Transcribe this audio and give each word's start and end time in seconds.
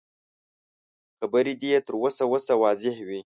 خبرې 1.19 1.53
دې 1.61 1.69
يې 1.73 1.79
تر 1.87 1.93
وسه 2.03 2.23
وسه 2.33 2.53
واضح 2.63 2.95
وي. 3.07 3.19